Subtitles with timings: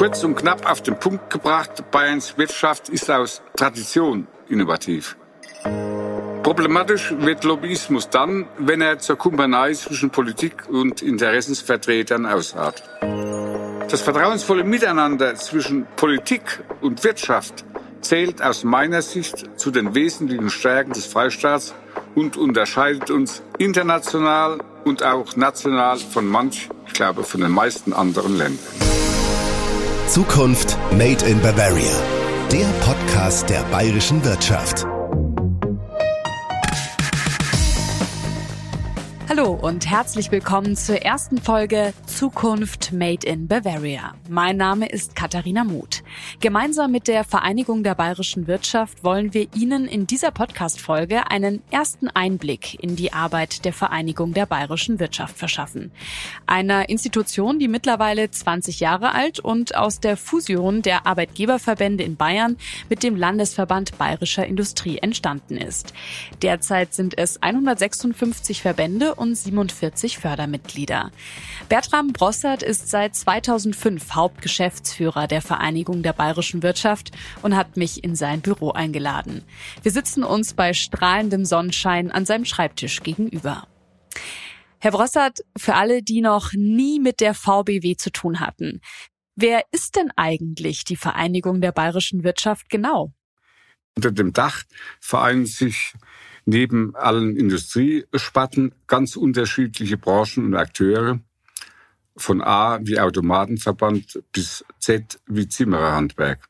[0.00, 5.14] Kurz und knapp auf den Punkt gebracht, Bayerns Wirtschaft ist aus Tradition innovativ.
[6.42, 12.88] Problematisch wird Lobbyismus dann, wenn er zur Kumpanei zwischen Politik und Interessensvertretern ausartet.
[13.90, 17.66] Das vertrauensvolle Miteinander zwischen Politik und Wirtschaft
[18.00, 21.74] zählt aus meiner Sicht zu den wesentlichen Stärken des Freistaats
[22.14, 28.38] und unterscheidet uns international und auch national von manch, ich glaube, von den meisten anderen
[28.38, 29.09] Ländern.
[30.10, 32.02] Zukunft Made in Bavaria.
[32.50, 34.84] Der Podcast der bayerischen Wirtschaft.
[39.40, 44.12] Hallo und herzlich willkommen zur ersten Folge Zukunft Made in Bavaria.
[44.28, 46.02] Mein Name ist Katharina Muth.
[46.40, 52.08] Gemeinsam mit der Vereinigung der bayerischen Wirtschaft wollen wir Ihnen in dieser Podcast-Folge einen ersten
[52.08, 55.90] Einblick in die Arbeit der Vereinigung der bayerischen Wirtschaft verschaffen.
[56.46, 62.58] Einer Institution, die mittlerweile 20 Jahre alt und aus der Fusion der Arbeitgeberverbände in Bayern
[62.90, 65.94] mit dem Landesverband Bayerischer Industrie entstanden ist.
[66.42, 71.10] Derzeit sind es 156 Verbände und 47 Fördermitglieder.
[71.68, 77.10] Bertram Brossert ist seit 2005 Hauptgeschäftsführer der Vereinigung der bayerischen Wirtschaft
[77.42, 79.42] und hat mich in sein Büro eingeladen.
[79.82, 83.66] Wir sitzen uns bei strahlendem Sonnenschein an seinem Schreibtisch gegenüber.
[84.78, 88.80] Herr Brossert, für alle, die noch nie mit der VBW zu tun hatten,
[89.36, 93.12] wer ist denn eigentlich die Vereinigung der bayerischen Wirtschaft genau?
[93.96, 94.62] Unter dem Dach
[95.00, 95.92] vereinen sich
[96.44, 101.20] neben allen Industriespatten ganz unterschiedliche Branchen und Akteure,
[102.16, 106.48] von A wie Automatenverband bis Z wie Zimmererhandwerk.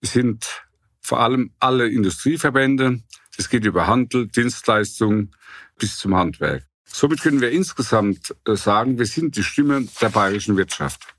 [0.00, 0.64] Es sind
[1.00, 3.00] vor allem alle Industrieverbände.
[3.36, 5.30] Es geht über Handel, Dienstleistung
[5.78, 6.66] bis zum Handwerk.
[6.84, 11.14] Somit können wir insgesamt äh, sagen, wir sind die Stimme der bayerischen Wirtschaft.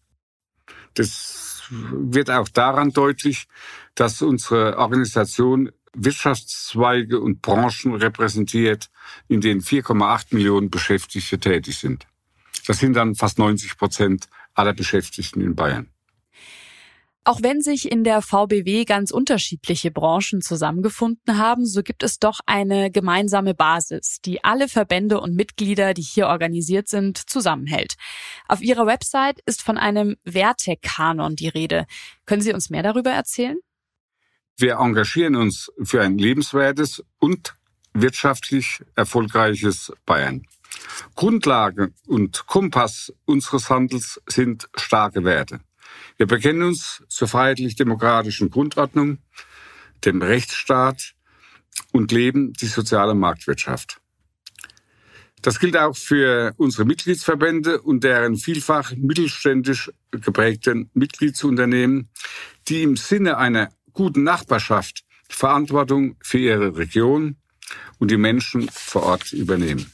[0.94, 3.48] Das wird auch daran deutlich,
[3.96, 8.90] dass unsere Organisation Wirtschaftszweige und Branchen repräsentiert,
[9.28, 12.08] in denen 4,8 Millionen Beschäftigte tätig sind.
[12.68, 15.90] Das sind dann fast 90 Prozent aller Beschäftigten in Bayern.
[17.26, 22.42] Auch wenn sich in der VBW ganz unterschiedliche Branchen zusammengefunden haben, so gibt es doch
[22.46, 27.96] eine gemeinsame Basis, die alle Verbände und Mitglieder, die hier organisiert sind, zusammenhält.
[28.50, 31.86] Auf Ihrer Website ist von einem Wertekanon die Rede.
[32.26, 33.58] Können Sie uns mehr darüber erzählen?
[34.58, 37.56] Wir engagieren uns für ein lebenswertes und
[37.94, 40.46] wirtschaftlich erfolgreiches Bayern.
[41.16, 45.60] Grundlage und Kompass unseres Handels sind starke Werte.
[46.18, 49.20] Wir bekennen uns zur freiheitlich-demokratischen Grundordnung,
[50.06, 51.14] dem Rechtsstaat
[51.92, 54.00] und leben die soziale Marktwirtschaft.
[55.42, 62.10] Das gilt auch für unsere Mitgliedsverbände und deren vielfach mittelständisch geprägten Mitgliedsunternehmen,
[62.70, 67.38] die im Sinne einer guten Nachbarschaft Verantwortung für ihre Region
[68.00, 69.92] und die Menschen vor Ort übernehmen.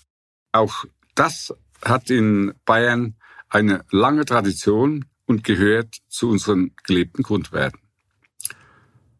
[0.51, 3.15] Auch das hat in Bayern
[3.49, 7.79] eine lange Tradition und gehört zu unseren gelebten Grundwerten.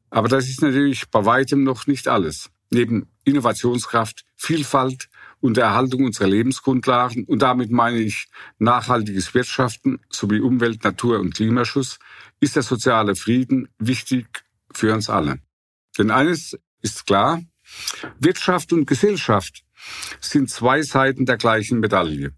[0.10, 2.50] Aber das ist natürlich bei weitem noch nicht alles.
[2.72, 5.10] Neben Innovationskraft, Vielfalt
[5.40, 11.36] und der Erhaltung unserer Lebensgrundlagen, und damit meine ich nachhaltiges Wirtschaften sowie Umwelt-, Natur- und
[11.36, 12.00] Klimaschutz,
[12.40, 14.44] ist der soziale Frieden wichtig
[14.74, 15.40] für uns alle.
[15.98, 17.42] Denn eines ist klar,
[18.20, 19.64] Wirtschaft und Gesellschaft
[20.20, 22.34] sind zwei Seiten der gleichen Medaille.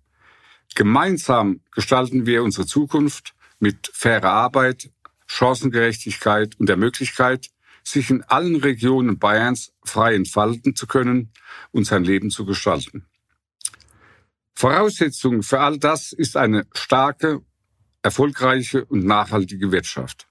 [0.76, 4.92] Gemeinsam gestalten wir unsere Zukunft mit fairer Arbeit,
[5.28, 7.50] Chancengerechtigkeit und der Möglichkeit,
[7.84, 11.32] sich in allen Regionen Bayerns frei entfalten zu können
[11.72, 13.08] und sein Leben zu gestalten.
[14.54, 17.42] Voraussetzung für all das ist eine starke,
[18.04, 20.28] erfolgreiche und nachhaltige Wirtschaft.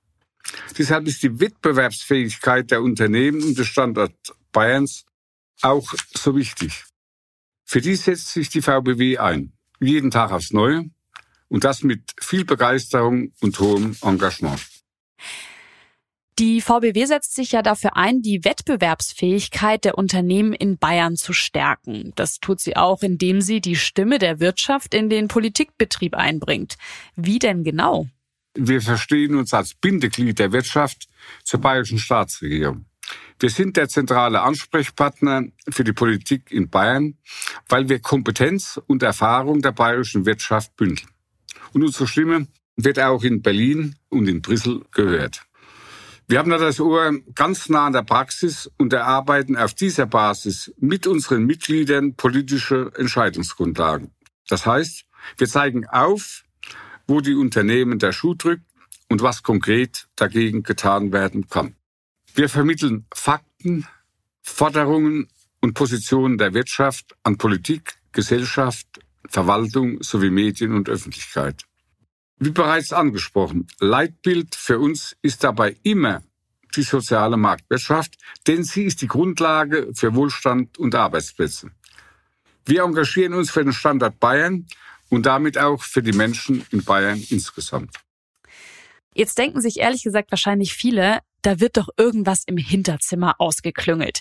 [0.79, 5.05] Deshalb ist die Wettbewerbsfähigkeit der Unternehmen und des Standorts Bayerns
[5.63, 6.85] auch so wichtig.
[7.65, 10.91] Für die setzt sich die VBW ein, jeden Tag aufs Neue
[11.49, 14.61] und das mit viel Begeisterung und hohem Engagement.
[16.39, 22.13] Die VBW setzt sich ja dafür ein, die Wettbewerbsfähigkeit der Unternehmen in Bayern zu stärken.
[22.17, 26.77] Das tut sie auch, indem sie die Stimme der Wirtschaft in den Politikbetrieb einbringt.
[27.15, 28.07] Wie denn genau?
[28.55, 31.09] Wir verstehen uns als Bindeglied der Wirtschaft
[31.45, 32.87] zur bayerischen Staatsregierung.
[33.39, 37.17] Wir sind der zentrale Ansprechpartner für die Politik in Bayern,
[37.69, 41.09] weil wir Kompetenz und Erfahrung der bayerischen Wirtschaft bündeln.
[41.73, 45.43] Und unsere Stimme wird auch in Berlin und in Brüssel gehört.
[46.27, 50.73] Wir haben da das Ohr ganz nah an der Praxis und erarbeiten auf dieser Basis
[50.79, 54.13] mit unseren Mitgliedern politische Entscheidungsgrundlagen.
[54.49, 55.07] Das heißt,
[55.39, 56.45] wir zeigen auf,
[57.11, 58.65] wo die Unternehmen der Schuh drückt
[59.09, 61.75] und was konkret dagegen getan werden kann.
[62.35, 63.85] Wir vermitteln Fakten,
[64.43, 65.27] Forderungen
[65.61, 68.87] und Positionen der Wirtschaft an Politik, Gesellschaft,
[69.29, 71.65] Verwaltung sowie Medien und Öffentlichkeit.
[72.39, 76.23] Wie bereits angesprochen, Leitbild für uns ist dabei immer
[76.77, 81.73] die soziale Marktwirtschaft, denn sie ist die Grundlage für Wohlstand und Arbeitsplätze.
[82.65, 84.67] Wir engagieren uns für den Standort Bayern
[85.11, 87.95] und damit auch für die Menschen in Bayern insgesamt.
[89.15, 94.21] Jetzt denken sich ehrlich gesagt wahrscheinlich viele, da wird doch irgendwas im Hinterzimmer ausgeklüngelt.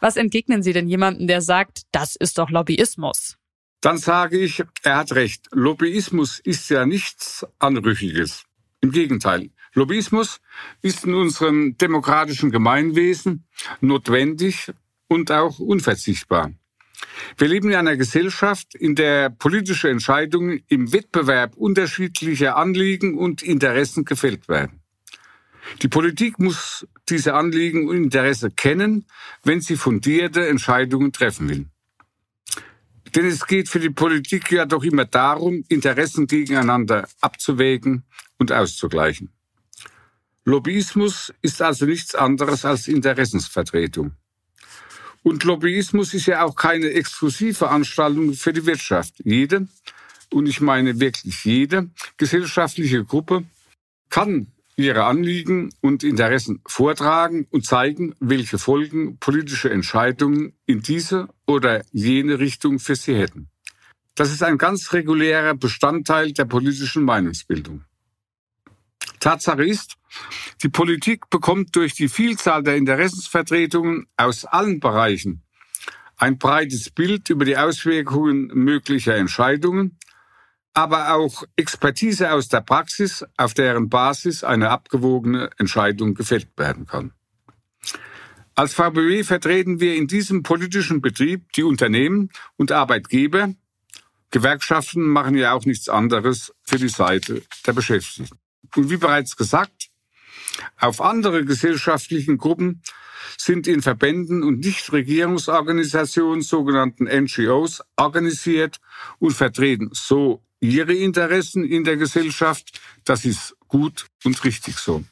[0.00, 3.36] Was entgegnen Sie denn jemandem, der sagt, das ist doch Lobbyismus?
[3.82, 5.48] Dann sage ich, er hat recht.
[5.52, 8.44] Lobbyismus ist ja nichts Anrüchiges.
[8.80, 10.40] Im Gegenteil, Lobbyismus
[10.82, 13.46] ist in unserem demokratischen Gemeinwesen
[13.80, 14.72] notwendig
[15.08, 16.52] und auch unverzichtbar.
[17.36, 24.04] Wir leben in einer Gesellschaft, in der politische Entscheidungen im Wettbewerb unterschiedlicher Anliegen und Interessen
[24.04, 24.80] gefällt werden.
[25.80, 29.06] Die Politik muss diese Anliegen und Interesse kennen,
[29.44, 31.66] wenn sie fundierte Entscheidungen treffen will.
[33.14, 38.04] Denn es geht für die Politik ja doch immer darum, Interessen gegeneinander abzuwägen
[38.38, 39.30] und auszugleichen.
[40.44, 44.12] Lobbyismus ist also nichts anderes als Interessensvertretung.
[45.22, 49.14] Und Lobbyismus ist ja auch keine Exklusivveranstaltung für die Wirtschaft.
[49.24, 49.68] Jede,
[50.32, 53.44] und ich meine wirklich jede, gesellschaftliche Gruppe
[54.08, 61.84] kann ihre Anliegen und Interessen vortragen und zeigen, welche Folgen politische Entscheidungen in diese oder
[61.92, 63.48] jene Richtung für sie hätten.
[64.14, 67.84] Das ist ein ganz regulärer Bestandteil der politischen Meinungsbildung.
[69.22, 69.94] Tatsache ist,
[70.62, 75.42] die Politik bekommt durch die Vielzahl der Interessensvertretungen aus allen Bereichen
[76.16, 79.98] ein breites Bild über die Auswirkungen möglicher Entscheidungen,
[80.74, 87.12] aber auch Expertise aus der Praxis, auf deren Basis eine abgewogene Entscheidung gefällt werden kann.
[88.54, 93.54] Als VBW vertreten wir in diesem politischen Betrieb die Unternehmen und Arbeitgeber.
[94.30, 98.38] Gewerkschaften machen ja auch nichts anderes für die Seite der Beschäftigten.
[98.76, 99.90] Und wie bereits gesagt,
[100.78, 102.82] auf andere gesellschaftlichen Gruppen
[103.38, 108.78] sind in Verbänden und Nichtregierungsorganisationen, sogenannten NGOs, organisiert
[109.18, 112.80] und vertreten so ihre Interessen in der Gesellschaft.
[113.04, 115.04] Das ist gut und richtig so.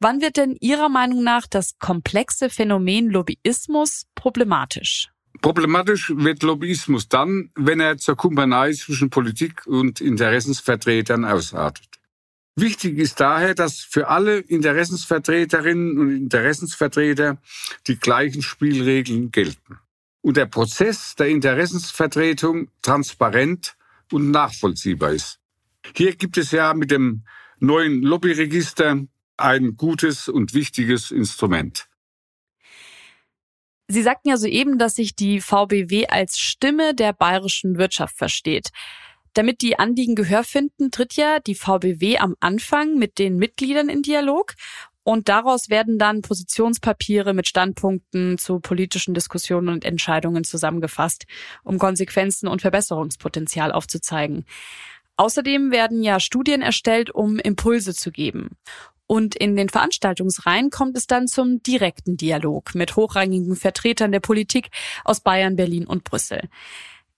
[0.00, 5.08] Wann wird denn Ihrer Meinung nach das komplexe Phänomen Lobbyismus problematisch?
[5.40, 11.88] Problematisch wird Lobbyismus dann, wenn er zur Kumpanei zwischen Politik und Interessensvertretern ausartet.
[12.56, 17.38] Wichtig ist daher, dass für alle Interessensvertreterinnen und Interessensvertreter
[17.88, 19.80] die gleichen Spielregeln gelten
[20.20, 23.76] und der Prozess der Interessensvertretung transparent
[24.12, 25.40] und nachvollziehbar ist.
[25.96, 27.24] Hier gibt es ja mit dem
[27.58, 29.04] neuen Lobbyregister
[29.36, 31.88] ein gutes und wichtiges Instrument.
[33.88, 38.70] Sie sagten ja soeben, dass sich die VBW als Stimme der bayerischen Wirtschaft versteht.
[39.34, 44.02] Damit die Anliegen Gehör finden, tritt ja die VBW am Anfang mit den Mitgliedern in
[44.02, 44.54] Dialog
[45.02, 51.26] und daraus werden dann Positionspapiere mit Standpunkten zu politischen Diskussionen und Entscheidungen zusammengefasst,
[51.62, 54.46] um Konsequenzen und Verbesserungspotenzial aufzuzeigen.
[55.16, 58.56] Außerdem werden ja Studien erstellt, um Impulse zu geben.
[59.06, 64.70] Und in den Veranstaltungsreihen kommt es dann zum direkten Dialog mit hochrangigen Vertretern der Politik
[65.04, 66.48] aus Bayern, Berlin und Brüssel.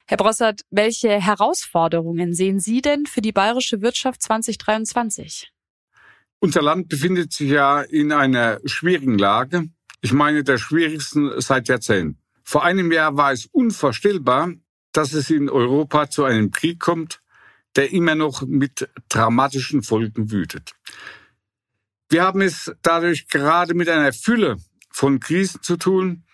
[0.09, 5.53] Herr Brossert, welche Herausforderungen sehen Sie denn für die bayerische Wirtschaft 2023?
[6.39, 9.69] Unser Land befindet sich ja in einer schwierigen Lage.
[10.03, 12.21] Ich meine, der schwierigsten seit Jahrzehnten.
[12.45, 14.53] Vor einem Jahr war es unvorstellbar,
[14.93, 17.21] dass es in Europa zu einem Krieg kommt,
[17.75, 20.75] der immer noch mit dramatischen Folgen wütet.
[22.09, 24.59] Wir haben es dadurch gerade mit einer Fülle
[24.93, 26.26] von Krisen zu tun,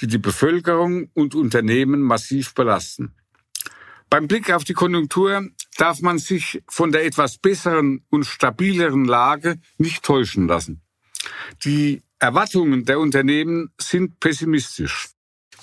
[0.00, 3.14] die die Bevölkerung und Unternehmen massiv belasten.
[4.10, 9.60] Beim Blick auf die Konjunktur darf man sich von der etwas besseren und stabileren Lage
[9.76, 10.80] nicht täuschen lassen.
[11.64, 15.10] Die Erwartungen der Unternehmen sind pessimistisch.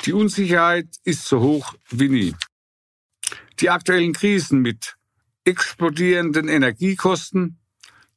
[0.06, 2.36] Die Unsicherheit ist so hoch wie nie.
[3.60, 4.96] Die aktuellen Krisen mit
[5.44, 7.60] explodierenden Energiekosten,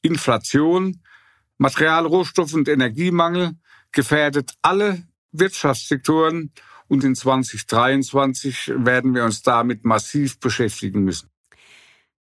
[0.02, 1.00] Inflation,
[1.56, 3.56] Material-, Rohstoff- und Energiemangel
[3.92, 6.52] gefährdet alle Wirtschaftssektoren
[6.88, 11.30] und in 2023 werden wir uns damit massiv beschäftigen müssen.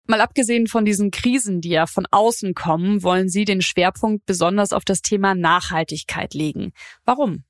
[0.05, 4.73] Mal abgesehen von diesen Krisen, die ja von außen kommen, wollen Sie den Schwerpunkt besonders
[4.73, 6.73] auf das Thema Nachhaltigkeit legen.
[7.05, 7.43] Warum?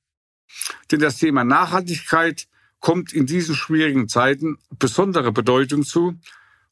[0.91, 2.47] Denn das Thema Nachhaltigkeit
[2.79, 6.15] kommt in diesen schwierigen Zeiten besondere Bedeutung zu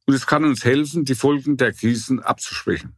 [0.05, 2.95] und es kann uns helfen, die Folgen der Krisen abzuschwächen.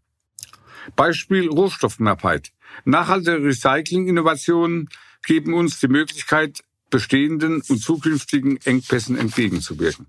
[0.95, 2.51] Beispiel Rohstoffknappheit.
[2.85, 4.89] Nachhaltige Recycling-Innovationen
[5.29, 10.07] geben uns die Möglichkeit, bestehenden und zukünftigen Engpässen entgegenzuwirken.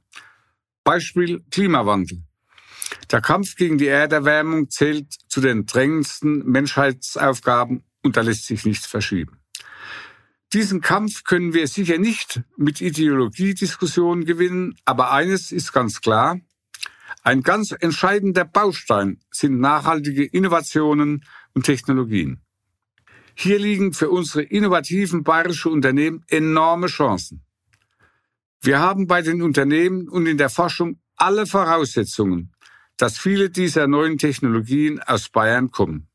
[0.82, 2.22] Beispiel Klimawandel.
[3.10, 8.86] Der Kampf gegen die Erderwärmung zählt zu den drängendsten Menschheitsaufgaben und da lässt sich nichts
[8.86, 9.36] verschieben.
[10.54, 16.40] Diesen Kampf können wir sicher nicht mit Ideologiediskussionen gewinnen, aber eines ist ganz klar.
[17.22, 22.40] Ein ganz entscheidender Baustein sind nachhaltige Innovationen und Technologien.
[23.34, 27.42] Hier liegen für unsere innovativen bayerischen Unternehmen enorme Chancen.
[28.60, 32.52] Wir haben bei den Unternehmen und in der Forschung alle Voraussetzungen,
[32.96, 36.08] dass viele dieser neuen Technologien aus Bayern kommen.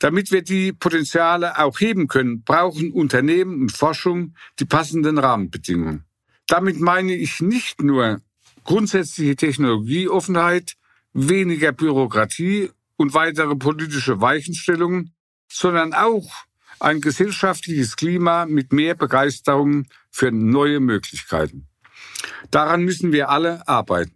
[0.00, 6.04] Damit wir die Potenziale auch heben können, brauchen Unternehmen und Forschung die passenden Rahmenbedingungen.
[6.48, 8.20] Damit meine ich nicht nur
[8.64, 10.74] grundsätzliche Technologieoffenheit,
[11.12, 15.14] weniger Bürokratie und weitere politische Weichenstellungen,
[15.48, 16.28] sondern auch
[16.82, 21.68] ein gesellschaftliches Klima mit mehr Begeisterung für neue Möglichkeiten.
[22.50, 24.14] Daran müssen wir alle arbeiten.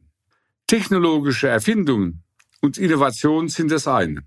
[0.67, 2.25] Technologische Erfindungen
[2.61, 4.23] und Innovation sind das eine.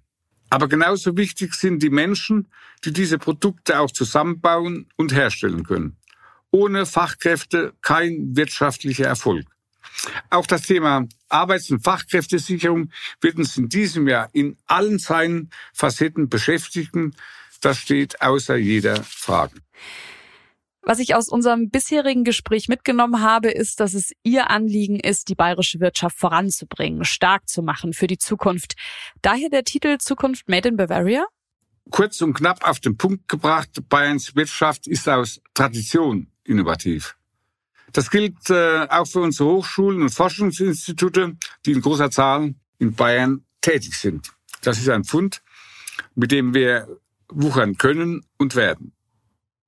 [0.50, 2.48] Aber genauso wichtig sind die Menschen,
[2.84, 5.98] die diese Produkte auch zusammenbauen und herstellen können.
[6.50, 9.46] Ohne Fachkräfte kein wirtschaftlicher Erfolg.
[10.30, 12.92] Auch das Thema Arbeits- und Fachkräftesicherung
[13.22, 17.14] wird uns in diesem Jahr in allen seinen Facetten beschäftigen.
[17.62, 19.56] Das steht außer jeder Frage.
[20.82, 25.36] Was ich aus unserem bisherigen Gespräch mitgenommen habe, ist, dass es Ihr Anliegen ist, die
[25.36, 28.76] bayerische Wirtschaft voranzubringen, stark zu machen für die Zukunft.
[29.22, 31.26] Daher der Titel Zukunft Made in Bavaria?
[31.92, 37.18] Kurz und knapp auf den Punkt gebracht, Bayerns Wirtschaft ist aus Tradition innovativ.
[37.92, 41.36] Das gilt äh, auch für unsere Hochschulen und Forschungsinstitute,
[41.66, 44.32] die in großer Zahl in Bayern tätig sind.
[44.62, 45.42] Das ist ein Fund,
[46.16, 46.88] mit dem wir
[47.30, 48.94] wuchern können und werden.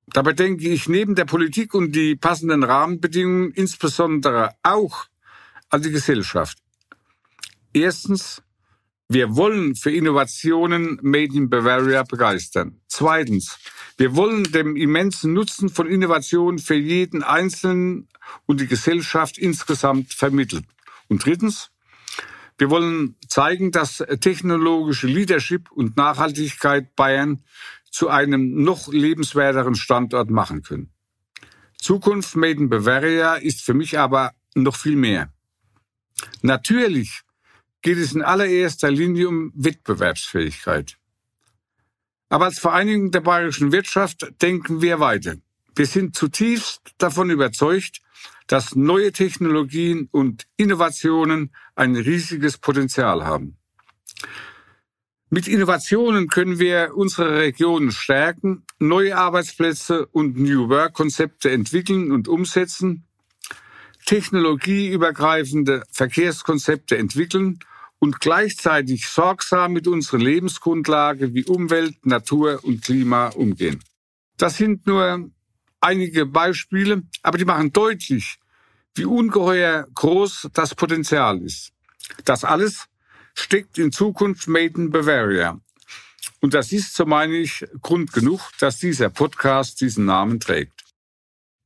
[0.07, 5.05] Dabei denke ich neben der Politik und die passenden Rahmenbedingungen insbesondere auch
[5.69, 6.57] an die Gesellschaft.
[7.73, 8.41] Erstens,
[9.07, 12.81] wir wollen für Innovationen Made in Bavaria begeistern.
[12.87, 13.57] Zweitens,
[13.97, 18.07] wir wollen dem immensen Nutzen von Innovationen für jeden Einzelnen
[18.45, 20.65] und die Gesellschaft insgesamt vermitteln.
[21.07, 21.71] Und drittens,
[22.61, 27.43] wir wollen zeigen, dass technologische Leadership und Nachhaltigkeit Bayern
[27.89, 30.91] zu einem noch lebenswerteren Standort machen können.
[31.75, 35.33] Zukunft Made in Bavaria ist für mich aber noch viel mehr.
[36.43, 37.21] Natürlich
[37.81, 40.99] geht es in allererster Linie um Wettbewerbsfähigkeit.
[42.29, 45.37] Aber als Vereinigung der bayerischen Wirtschaft denken wir weiter.
[45.75, 48.01] Wir sind zutiefst davon überzeugt,
[48.47, 53.57] dass neue Technologien und Innovationen ein riesiges Potenzial haben.
[55.29, 63.05] Mit Innovationen können wir unsere Regionen stärken, neue Arbeitsplätze und New Work-Konzepte entwickeln und umsetzen,
[64.05, 67.59] technologieübergreifende Verkehrskonzepte entwickeln
[67.99, 73.79] und gleichzeitig sorgsam mit unserer Lebensgrundlage wie Umwelt, Natur und Klima umgehen.
[74.35, 75.31] Das sind nur
[75.81, 78.39] einige Beispiele, aber die machen deutlich,
[78.95, 81.71] wie ungeheuer groß das Potenzial ist.
[82.25, 82.87] Das alles
[83.33, 85.59] steckt in Zukunft Made in Bavaria.
[86.39, 90.83] Und das ist, so meine ich, Grund genug, dass dieser Podcast diesen Namen trägt.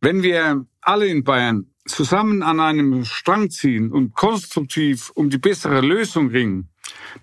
[0.02, 5.82] Wenn wir alle in Bayern zusammen an einem Strang ziehen und konstruktiv um die bessere
[5.82, 6.70] Lösung ringen,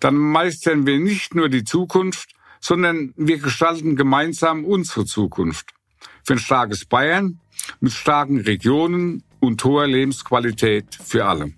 [0.00, 2.30] dann meistern wir nicht nur die Zukunft,
[2.60, 5.74] sondern wir gestalten gemeinsam unsere Zukunft.
[6.24, 7.38] Für ein starkes Bayern
[7.80, 11.52] mit starken Regionen und hoher Lebensqualität für alle.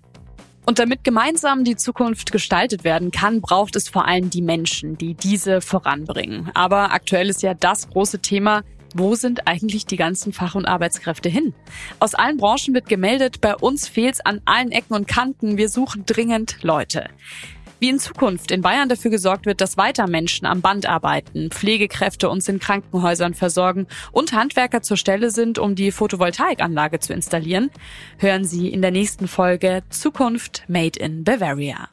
[0.65, 5.13] Und damit gemeinsam die Zukunft gestaltet werden kann, braucht es vor allem die Menschen, die
[5.13, 6.49] diese voranbringen.
[6.55, 8.63] Aber aktuell ist ja das große Thema,
[8.95, 11.53] wo sind eigentlich die ganzen Fach- und Arbeitskräfte hin?
[11.99, 16.05] Aus allen Branchen wird gemeldet, bei uns fehlt's an allen Ecken und Kanten, wir suchen
[16.05, 17.09] dringend Leute.
[17.79, 22.29] Wie in Zukunft in Bayern dafür gesorgt wird, dass weiter Menschen am Band arbeiten, Pflegekräfte
[22.29, 27.71] uns in Krankenhäusern versorgen und Handwerker zur Stelle sind, um die Photovoltaikanlage zu installieren,
[28.17, 31.89] hören Sie in der nächsten Folge Zukunft Made in Bavaria.